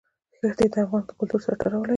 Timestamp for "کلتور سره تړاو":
1.19-1.81